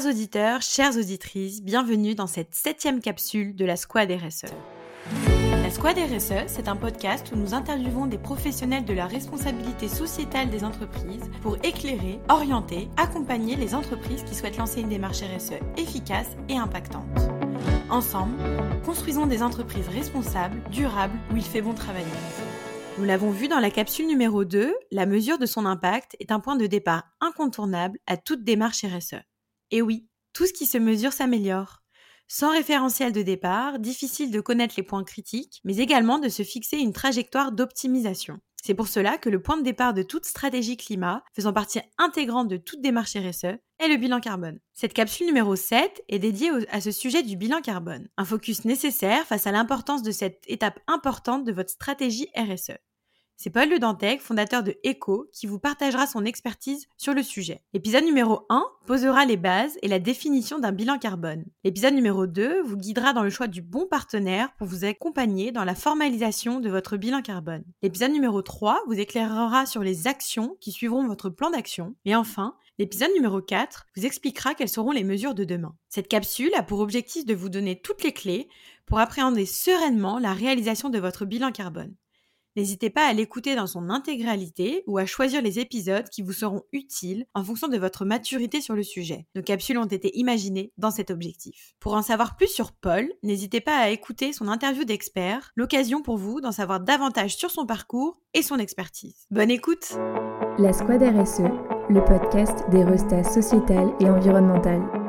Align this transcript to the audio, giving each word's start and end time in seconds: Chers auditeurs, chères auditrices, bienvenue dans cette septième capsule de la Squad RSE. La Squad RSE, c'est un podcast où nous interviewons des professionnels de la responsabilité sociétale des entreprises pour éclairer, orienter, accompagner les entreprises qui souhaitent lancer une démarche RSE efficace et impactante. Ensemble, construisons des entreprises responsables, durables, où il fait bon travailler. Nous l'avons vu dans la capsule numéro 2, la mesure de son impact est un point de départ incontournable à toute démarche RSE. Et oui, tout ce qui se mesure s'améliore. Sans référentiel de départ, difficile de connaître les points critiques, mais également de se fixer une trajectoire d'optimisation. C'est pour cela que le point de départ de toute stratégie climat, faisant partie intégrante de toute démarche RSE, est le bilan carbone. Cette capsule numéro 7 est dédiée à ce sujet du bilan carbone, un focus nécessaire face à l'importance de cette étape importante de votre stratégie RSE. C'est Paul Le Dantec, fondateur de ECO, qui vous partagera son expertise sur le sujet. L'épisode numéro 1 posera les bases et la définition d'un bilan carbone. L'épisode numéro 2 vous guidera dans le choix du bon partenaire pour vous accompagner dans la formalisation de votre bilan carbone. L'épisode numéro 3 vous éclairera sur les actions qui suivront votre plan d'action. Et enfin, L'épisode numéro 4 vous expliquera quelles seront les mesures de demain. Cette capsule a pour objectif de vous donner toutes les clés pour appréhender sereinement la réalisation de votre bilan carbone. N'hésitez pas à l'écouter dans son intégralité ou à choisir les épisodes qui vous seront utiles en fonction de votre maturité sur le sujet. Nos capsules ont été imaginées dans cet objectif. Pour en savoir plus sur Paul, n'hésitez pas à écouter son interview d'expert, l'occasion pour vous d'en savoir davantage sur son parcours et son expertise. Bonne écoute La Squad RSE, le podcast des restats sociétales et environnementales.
Chers 0.00 0.08
auditeurs, 0.08 0.62
chères 0.62 0.96
auditrices, 0.96 1.62
bienvenue 1.62 2.14
dans 2.14 2.26
cette 2.26 2.54
septième 2.54 3.02
capsule 3.02 3.54
de 3.54 3.66
la 3.66 3.76
Squad 3.76 4.10
RSE. 4.10 4.46
La 5.62 5.70
Squad 5.70 5.98
RSE, 5.98 6.46
c'est 6.46 6.68
un 6.68 6.76
podcast 6.76 7.30
où 7.32 7.36
nous 7.36 7.52
interviewons 7.52 8.06
des 8.06 8.16
professionnels 8.16 8.86
de 8.86 8.94
la 8.94 9.06
responsabilité 9.06 9.88
sociétale 9.88 10.48
des 10.48 10.64
entreprises 10.64 11.30
pour 11.42 11.58
éclairer, 11.62 12.18
orienter, 12.30 12.88
accompagner 12.96 13.56
les 13.56 13.74
entreprises 13.74 14.22
qui 14.22 14.34
souhaitent 14.34 14.56
lancer 14.56 14.80
une 14.80 14.88
démarche 14.88 15.20
RSE 15.20 15.60
efficace 15.76 16.28
et 16.48 16.56
impactante. 16.56 17.04
Ensemble, 17.90 18.38
construisons 18.86 19.26
des 19.26 19.42
entreprises 19.42 19.88
responsables, 19.88 20.62
durables, 20.70 21.18
où 21.30 21.36
il 21.36 21.44
fait 21.44 21.60
bon 21.60 21.74
travailler. 21.74 22.06
Nous 22.96 23.04
l'avons 23.04 23.32
vu 23.32 23.48
dans 23.48 23.60
la 23.60 23.70
capsule 23.70 24.06
numéro 24.06 24.46
2, 24.46 24.74
la 24.92 25.04
mesure 25.04 25.36
de 25.36 25.44
son 25.44 25.66
impact 25.66 26.16
est 26.20 26.32
un 26.32 26.40
point 26.40 26.56
de 26.56 26.66
départ 26.66 27.04
incontournable 27.20 27.98
à 28.06 28.16
toute 28.16 28.44
démarche 28.44 28.82
RSE. 28.82 29.16
Et 29.70 29.82
oui, 29.82 30.08
tout 30.32 30.46
ce 30.46 30.52
qui 30.52 30.66
se 30.66 30.78
mesure 30.78 31.12
s'améliore. 31.12 31.82
Sans 32.28 32.52
référentiel 32.52 33.12
de 33.12 33.22
départ, 33.22 33.78
difficile 33.80 34.30
de 34.30 34.40
connaître 34.40 34.74
les 34.76 34.84
points 34.84 35.02
critiques, 35.02 35.60
mais 35.64 35.78
également 35.78 36.18
de 36.18 36.28
se 36.28 36.44
fixer 36.44 36.76
une 36.78 36.92
trajectoire 36.92 37.50
d'optimisation. 37.50 38.38
C'est 38.62 38.74
pour 38.74 38.88
cela 38.88 39.16
que 39.16 39.30
le 39.30 39.40
point 39.40 39.56
de 39.56 39.62
départ 39.62 39.94
de 39.94 40.02
toute 40.02 40.26
stratégie 40.26 40.76
climat, 40.76 41.24
faisant 41.34 41.52
partie 41.52 41.80
intégrante 41.98 42.48
de 42.48 42.56
toute 42.56 42.82
démarche 42.82 43.16
RSE, 43.16 43.44
est 43.44 43.88
le 43.88 43.96
bilan 43.96 44.20
carbone. 44.20 44.60
Cette 44.74 44.92
capsule 44.92 45.26
numéro 45.26 45.56
7 45.56 46.04
est 46.08 46.18
dédiée 46.18 46.50
à 46.70 46.80
ce 46.80 46.90
sujet 46.90 47.22
du 47.22 47.36
bilan 47.36 47.62
carbone, 47.62 48.08
un 48.16 48.24
focus 48.24 48.64
nécessaire 48.64 49.26
face 49.26 49.46
à 49.46 49.52
l'importance 49.52 50.02
de 50.02 50.12
cette 50.12 50.44
étape 50.46 50.78
importante 50.86 51.44
de 51.44 51.52
votre 51.52 51.70
stratégie 51.70 52.28
RSE. 52.36 52.76
C'est 53.42 53.48
Paul 53.48 53.70
Le 53.70 53.78
Dantec, 53.78 54.20
fondateur 54.20 54.62
de 54.62 54.76
ECO, 54.84 55.30
qui 55.32 55.46
vous 55.46 55.58
partagera 55.58 56.06
son 56.06 56.26
expertise 56.26 56.88
sur 56.98 57.14
le 57.14 57.22
sujet. 57.22 57.62
L'épisode 57.72 58.04
numéro 58.04 58.44
1 58.50 58.62
posera 58.84 59.24
les 59.24 59.38
bases 59.38 59.78
et 59.80 59.88
la 59.88 59.98
définition 59.98 60.58
d'un 60.58 60.72
bilan 60.72 60.98
carbone. 60.98 61.46
L'épisode 61.64 61.94
numéro 61.94 62.26
2 62.26 62.60
vous 62.60 62.76
guidera 62.76 63.14
dans 63.14 63.22
le 63.22 63.30
choix 63.30 63.46
du 63.46 63.62
bon 63.62 63.86
partenaire 63.86 64.52
pour 64.58 64.66
vous 64.66 64.84
accompagner 64.84 65.52
dans 65.52 65.64
la 65.64 65.74
formalisation 65.74 66.60
de 66.60 66.68
votre 66.68 66.98
bilan 66.98 67.22
carbone. 67.22 67.64
L'épisode 67.80 68.12
numéro 68.12 68.42
3 68.42 68.82
vous 68.86 69.00
éclairera 69.00 69.64
sur 69.64 69.82
les 69.82 70.06
actions 70.06 70.58
qui 70.60 70.70
suivront 70.70 71.06
votre 71.06 71.30
plan 71.30 71.48
d'action. 71.48 71.94
Et 72.04 72.14
enfin, 72.14 72.56
L'épisode 72.78 73.10
numéro 73.14 73.40
4 73.40 73.86
vous 73.96 74.04
expliquera 74.04 74.54
quelles 74.54 74.68
seront 74.68 74.92
les 74.92 75.04
mesures 75.04 75.34
de 75.34 75.44
demain. 75.44 75.74
Cette 75.88 76.08
capsule 76.08 76.52
a 76.56 76.62
pour 76.62 76.80
objectif 76.80 77.24
de 77.24 77.34
vous 77.34 77.48
donner 77.48 77.80
toutes 77.80 78.02
les 78.02 78.12
clés 78.12 78.48
pour 78.84 78.98
appréhender 78.98 79.44
sereinement 79.46 80.18
la 80.18 80.34
réalisation 80.34 80.90
de 80.90 80.98
votre 80.98 81.24
bilan 81.24 81.52
carbone. 81.52 81.94
N'hésitez 82.56 82.90
pas 82.90 83.06
à 83.06 83.12
l'écouter 83.12 83.54
dans 83.54 83.66
son 83.66 83.90
intégralité 83.90 84.82
ou 84.86 84.98
à 84.98 85.06
choisir 85.06 85.40
les 85.40 85.58
épisodes 85.58 86.08
qui 86.08 86.22
vous 86.22 86.32
seront 86.32 86.62
utiles 86.72 87.26
en 87.34 87.44
fonction 87.44 87.68
de 87.68 87.78
votre 87.78 88.04
maturité 88.04 88.60
sur 88.60 88.74
le 88.74 88.82
sujet. 88.82 89.26
Nos 89.34 89.42
capsules 89.42 89.78
ont 89.78 89.84
été 89.84 90.16
imaginées 90.18 90.72
dans 90.78 90.90
cet 90.90 91.10
objectif. 91.10 91.74
Pour 91.80 91.94
en 91.94 92.02
savoir 92.02 92.36
plus 92.36 92.48
sur 92.48 92.72
Paul, 92.72 93.08
n'hésitez 93.22 93.60
pas 93.60 93.76
à 93.76 93.90
écouter 93.90 94.32
son 94.32 94.48
interview 94.48 94.84
d'expert, 94.84 95.52
l'occasion 95.54 96.02
pour 96.02 96.16
vous 96.16 96.40
d'en 96.40 96.52
savoir 96.52 96.80
davantage 96.80 97.36
sur 97.36 97.50
son 97.50 97.66
parcours 97.66 98.20
et 98.34 98.42
son 98.42 98.58
expertise. 98.58 99.26
Bonne 99.30 99.50
écoute 99.50 99.96
La 100.58 100.72
Squad 100.72 101.02
RSE, 101.02 101.42
le 101.88 102.04
podcast 102.04 102.68
des 102.70 102.84
restats 102.84 103.24
sociétales 103.24 103.94
et 104.00 104.10
environnementales. 104.10 104.99